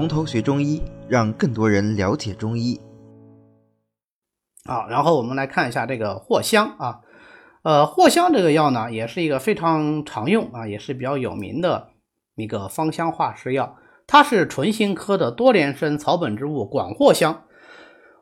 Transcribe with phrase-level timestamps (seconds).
[0.00, 2.80] 从头学中医，让更多人了解中医。
[4.64, 7.00] 好，然后我们来看一下这个藿香啊，
[7.64, 11.88] 呃，藿香这个药呢，也是一个非常常用啊，也是比较有名的
[12.34, 13.76] 一个芳香化湿药。
[14.06, 17.42] 它是唇形科的多年生草本植物广藿香，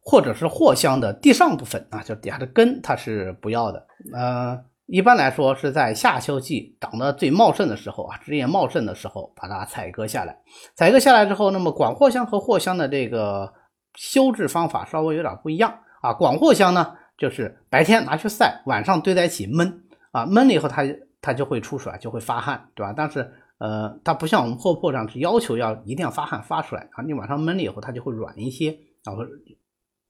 [0.00, 3.84] 或者是藿香的地上部分啊，就底下的根它是不要的。
[4.12, 10.38] 呃，一般来说是在夏秋季长得最茂盛的时候啊，枝叶茂盛的时候把它采割下来。
[10.74, 13.52] 采割下来之后，那么广藿香和藿香的这个
[13.94, 15.78] 修治方法稍微有点不一样。
[16.02, 19.74] 啊，广藿香呢，就是白天拿去晒，晚上堆在一起焖
[20.12, 20.82] 啊，焖了以后它
[21.22, 22.92] 它就会出水，就会发汗，对吧？
[22.94, 29.24] 但是呃，它不像我们霍珀上是要求要一定要发汗发出来啊，你晚上闷了以后它就会软一些啊，会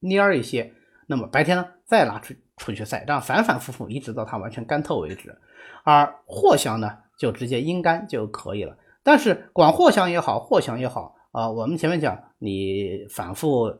[0.01, 0.73] 蔫一些。
[1.07, 5.37] 那么白天呢再拿出出去晒，这样反反复复一直到它完全干透为止。
[5.83, 8.77] 而藿香呢就直接阴干就可以了。
[9.03, 13.71] 但是广藿香也好，藿香也好啊，我们前面讲你反复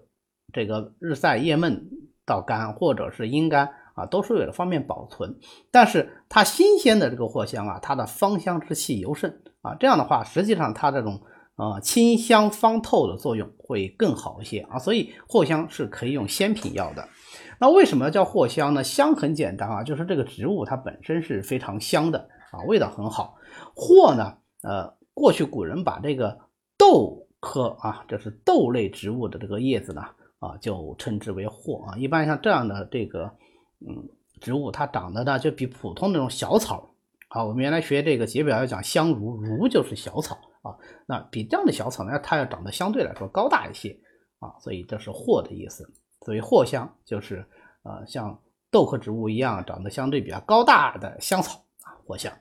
[0.54, 1.90] 这个日晒夜闷。
[2.28, 5.38] 到干或者是阴干啊，都是为了方便保存。
[5.70, 11.22] 但是它新鲜的这个藿香啊，它的芳香之气尤甚啊，这样的话，实际上它这种
[11.56, 14.80] 呃清香芳透的作用会更好一些啊。
[14.80, 17.08] 所以藿香是可以用鲜品药的。
[17.60, 18.84] 那为什么叫藿香呢？
[18.84, 23.36] 香很简单啊，就是这个植物它本身是非常香的啊，味道很好。
[23.76, 26.38] 藿呢，呃，过去古人把这个
[26.78, 30.02] 豆科啊，这是豆类植物的这个叶子呢。
[30.40, 31.98] 啊，就称之为藿啊。
[31.98, 33.24] 一般像这样的这个，
[33.80, 34.10] 嗯，
[34.42, 36.94] 植物它长得呢就比普通那种小草
[37.30, 37.44] 啊。
[37.44, 40.76] 我们原来学这个节表要讲香茹，茹就是小草啊。
[41.08, 43.98] 那比这样的小草呢，它要长得相对来说高大一些
[44.40, 44.54] 啊。
[44.60, 45.90] 所以这是藿的意思。
[46.26, 47.46] 所以藿香就是
[47.84, 48.38] 呃像
[48.72, 51.96] 豆科植物一样长得相对比较高大的香草啊。
[52.08, 52.34] 藿香，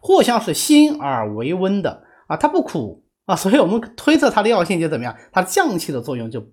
[0.00, 5.16] 藿香是辛而为温的啊，它不苦啊，所以我们推测它的药性就怎么样？
[5.32, 6.46] 它降气的作用就。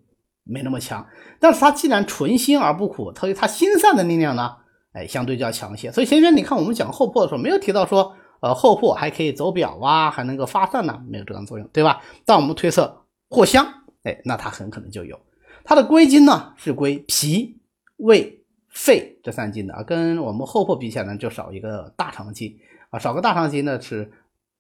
[0.50, 1.06] 没那么强，
[1.42, 4.56] 但是它既然纯辛而不苦，所以它辛散的力量呢，
[4.94, 5.92] 哎，相对就要强一些。
[5.92, 12.02] 所以前面你看我们讲厚朴的时候，没有提到说，呃，厚朴还可以走表啊，还能够发散呢，没有这样作用，对吧？
[12.25, 13.66] 但我们推测藿香，
[14.04, 15.19] 哎，那它很可能就有。
[15.68, 17.60] 它的归经呢是归脾、
[17.98, 22.58] 胃、肺这三经的啊，跟我们厚朴比起来呢，就少一个大肠经
[22.90, 24.12] 啊，少个大肠经呢是。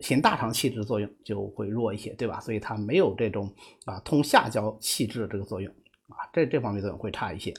[0.01, 2.39] 行大肠气滞作用就会弱一些，对吧？
[2.39, 3.51] 所以它没有这种
[3.85, 5.73] 啊通下焦气滞的这个作用
[6.09, 7.51] 啊，这这方面作用会差一些。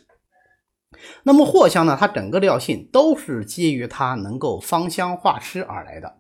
[1.25, 6.17] 那么藿香呢，它整个的药性都是基于它能够芳香化湿而来的，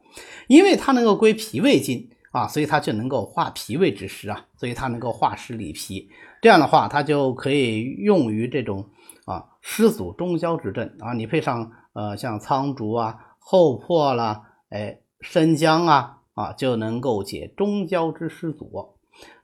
[0.49, 6.09] 因为它能够归脾胃经啊，所以它就能够化脾胃之湿啊，所以它能够化湿理脾。
[6.41, 8.89] 这样的话，它就可以用于这种
[9.27, 15.01] 啊湿阻中焦之症啊，你配上呃像苍术啊、厚朴啦，哎。
[15.21, 18.95] 生姜啊啊就能够解中焦之湿阻。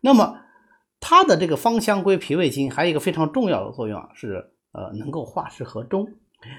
[0.00, 0.38] 那么
[1.00, 6.06] 它的这个芳香归脾胃经，还有一个非常重要的作用啊，是呃能够化湿和中。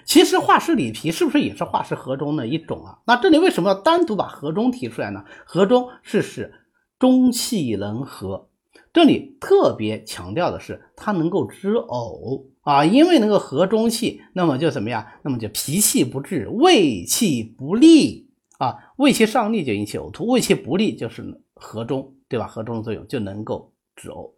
[0.05, 2.99] 其实化湿里脾是不是也是化湿和中的一种啊？
[3.05, 5.23] 那这里为什么要单独把和中提出来呢？
[5.45, 6.53] 和中是使
[6.99, 8.49] 中气能和，
[8.93, 15.05] 这里特别强调的是它能够止呕啊，因为能够和中气，那么就怎么样？
[15.23, 18.23] 那么就脾气不治，胃气不利。
[18.57, 22.47] 啊，胃气上逆就引起呕吐，胃气不利就是和中，对吧？
[22.47, 24.31] 和中的作用就能够止呕。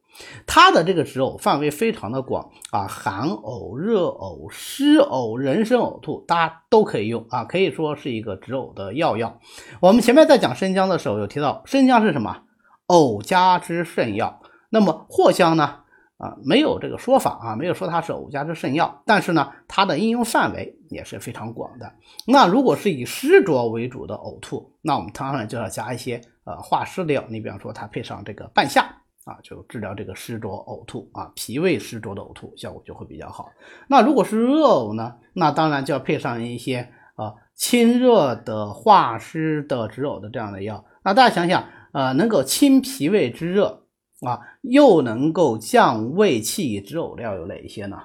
[0.45, 9.39] 它的这个止呕范围非常的广啊，寒呕、热呕、湿呕、人参呕吐，大家都可以用啊，可以说是一个止呕的药药。
[9.79, 12.43] 我们前面在讲生姜的时候有提到，生姜是什么？
[12.87, 14.41] 呕加之肾药。
[14.69, 15.79] 那么藿香呢？
[16.17, 21.93] 啊，没有这个说法啊，没有说它是呕加之肾药，但是呢，它的应用范围也是非常广的。
[22.25, 27.23] 那如果是以湿浊为主的呕吐，那我们当然就要加一些呃化湿的药。
[27.29, 28.96] 你比方说，它配上这个半夏
[29.27, 33.51] 啊，就治疗这个湿浊呕吐啊，脾胃湿浊的呕吐效果就会比较好。
[33.87, 40.85] 那如果是热呕呢，那当然就要配上一些啊清热的化湿的止呕的这样的药。
[41.03, 43.83] 那大家想想，呃，能够清脾胃之热。
[44.21, 48.01] 啊，又能够降胃气止呕的药有哪一些呢？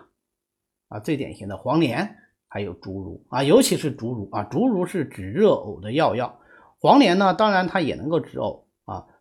[0.88, 2.16] 啊，最典型的黄连，
[2.48, 6.38] 还有竹茹啊，尤其是竹茹啊，竹茹是止热呕的药药。
[6.78, 8.62] 黄连呢，当然它也能够止呕，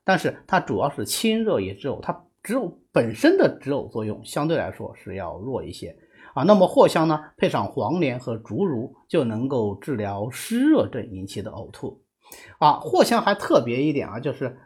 [0.04, 5.96] 但是它主要是清热也止呕，它止呕本身的止呕作用相对来说是要弱一些
[6.34, 6.44] 啊。
[6.44, 12.02] 那么藿香呢，配上黄连和竹茹，就能够治疗湿热症引起的呕吐
[12.60, 12.80] 啊。
[12.80, 14.58] 藿香还特别一点啊，就是。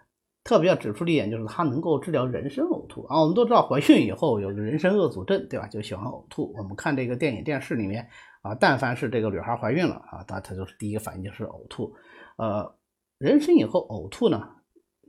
[0.48, 5.66] 特别要指出的一点就是它能够治疗人参呕吐啊，我们都知道怀孕以后有人参恶阻症，对吧？
[5.66, 6.54] 就喜欢呕吐。
[6.56, 8.08] 我们看这个电影电视里面
[8.44, 11.92] 啊，但凡是这个女孩怀孕了啊，她她就是第一个反应就是呕吐。
[12.38, 12.76] 呃，
[13.18, 14.48] 人参以后呕吐呢，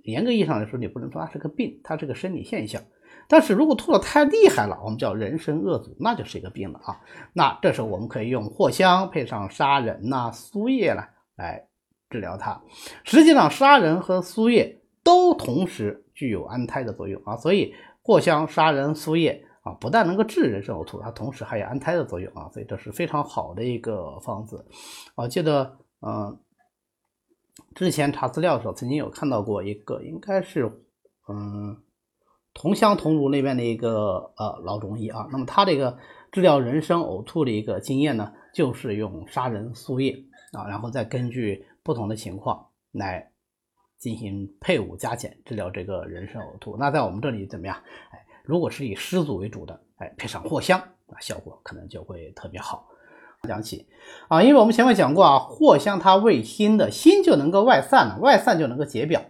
[0.07, 2.83] 严格意义上来说，你不能说它是个病，它是个生理现象。
[3.29, 7.01] 但是如果吐的太厉害了，我们叫人参恶阻，那就是一个病了啊。
[7.33, 11.03] 那这时候我们可以用藿香配上砂仁呐、苏叶呢
[11.35, 11.67] 来
[12.09, 12.61] 治疗它。
[13.03, 17.75] 实际上，砂仁和苏叶都同时具有安胎的作用啊，所以
[18.05, 24.65] 藿香、砂仁、苏叶啊，不但能够治人参呕吐，它同时还有安胎的作用啊，所以这是非常好的一个方子。
[25.17, 26.39] 我记得，嗯，
[27.75, 30.71] 之前查资料的时候曾经有看到过一个，应该是，
[31.29, 31.83] 嗯。
[32.59, 35.99] 同乡同庐那边的一个呃老中医啊，那么他这个
[36.33, 43.31] 治疗人参呕吐的一个经验呢，就是用砂仁、苏叶啊，然后再根据不同的情况来
[43.99, 46.79] 进行配伍加减治疗这个人参呕吐。
[46.79, 47.77] 那在我们这里怎么样？
[48.11, 52.89] 哎，如果是以湿阻为主的，哎，配上藿香啊，效果可能就会特别好。
[53.47, 53.87] 讲起
[54.29, 59.23] 啊，因为我们前面讲过啊，藿香它味辛的，辛就能够外散了，外散就能够解表。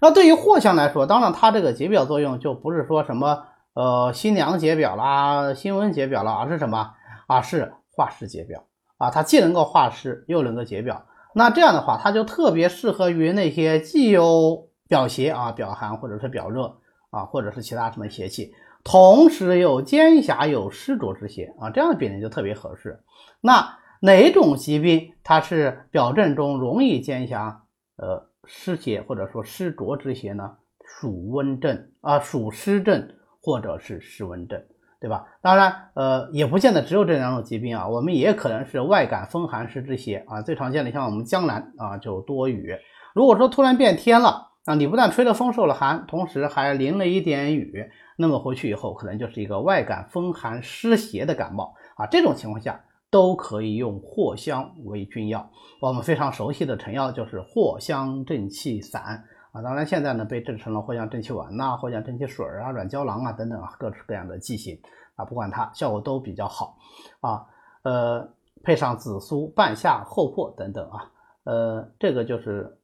[0.00, 6.92] 那对于藿香来说，当然它这个解表作用就不是说什么呃辛凉解表啦、辛温解表啦，而是什么
[7.26, 7.40] 啊？
[7.40, 8.64] 是化湿解表
[8.98, 9.10] 啊！
[9.10, 11.06] 它既能够化湿，又能够解表。
[11.34, 16.76] 那这样的话，它就特别适合于那些既有表邪啊、表寒或者是表热
[17.10, 18.52] 啊，或者是其他什么邪气，
[18.86, 23.00] 同时有兼狭有湿浊之邪啊，这样的病人就特别合适。
[23.40, 27.64] 那哪种疾病它是表症中容易兼狭？
[27.96, 28.30] 呃？
[28.48, 30.52] 湿邪或者说湿浊之邪呢，
[30.84, 33.08] 属温症啊，属湿症
[33.42, 34.62] 或者是湿温症，
[35.00, 35.26] 对吧？
[35.42, 40.42] 当然，呃，也不见得只有这两种疾病啊，我们也可能是外感风寒湿之邪啊。
[40.42, 42.72] 最常见的像我们江南啊，就多雨。
[43.16, 52.06] 如果说突然变天了啊，你不但吹了风受了寒，同时还淋了一点雨，那么回去以后可能就是一个外感风寒湿邪的感冒啊。
[52.06, 52.82] 这种情况下。
[53.08, 55.48] 都可以用藿香为君药，
[55.80, 59.62] 我们非常熟悉的成药就是藿香正气散啊。
[59.62, 64.78] 当然现在呢被制成了藿香正气丸呐、藿香正气水啊、软胶囊啊等等啊，各式各样的剂型
[65.14, 66.76] 啊，不管它效果都比较好
[67.20, 67.46] 啊。
[67.84, 68.28] 呃，
[68.64, 71.10] 配上紫苏、半夏、厚朴等等啊，
[71.44, 72.76] 呃，这个就是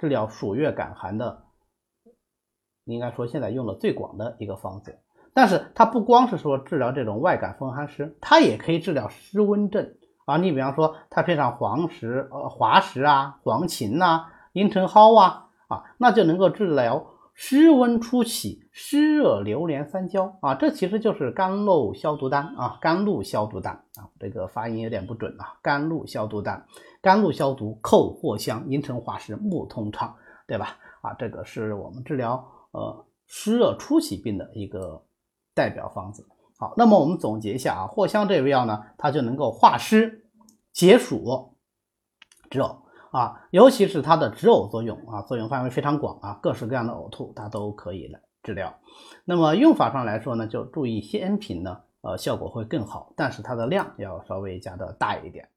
[0.00, 1.44] 治疗暑热感寒的，
[2.84, 4.98] 应该说现在用的最广的一个方子。
[5.34, 9.94] 但是它不光是说治疗这种外感风寒湿，它也可以治疗湿温症
[10.24, 10.38] 啊。
[10.38, 20.54] 你比方说，它配上黄石、呃滑石啊、黄芩呐、茵陈蒿啊，啊，那就能够治疗湿温初起、湿热流连三焦啊。
[20.54, 25.58] 这其实就是甘露消毒丹啊，甘露消毒丹啊，这个发音有点不准啊。
[25.62, 26.66] 甘露消毒丹，
[27.00, 30.76] 甘露消毒，扣藿香、茵陈滑石、木通畅，对吧？
[31.02, 35.04] 啊，这个是我们治疗呃湿热初起病的一个。
[35.52, 36.26] 代表方子
[36.58, 40.24] 好，那么我们总结一下啊，藿香这味药呢，它就能够化湿、
[40.72, 41.56] 解暑、
[42.48, 42.78] 止呕
[43.10, 48.78] 啊，尤其是它的止呕作用啊，作用范围非常广啊，各式各样的呕吐它都可以来治疗。
[49.24, 55.48] 那么用法上来说呢，就注意鲜品呢，呃，效果会更好，但是它的量要稍微加的大一点。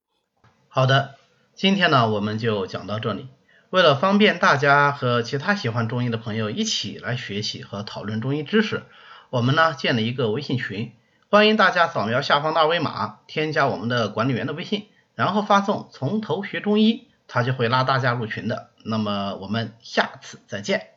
[0.68, 1.16] 好的，
[1.54, 3.28] 今天呢我们就讲到这里。
[3.70, 8.84] 为了方便大家和其他喜欢中医的朋友一起来学习和讨论中医知识。
[9.32, 10.94] 我们呢建了一个微信群，
[11.32, 18.70] 欢迎大家扫描下方的二维码，添加我们的管理员的微信，然后发送“从头学中医”，他就会拉大家入群的。
[18.86, 20.93] 那么我们下次再见。